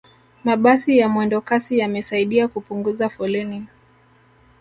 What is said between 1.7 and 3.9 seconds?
yamesaidia kupunguza foleni